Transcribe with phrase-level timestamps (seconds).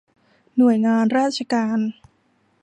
[0.57, 1.79] หน่วยงานราชการ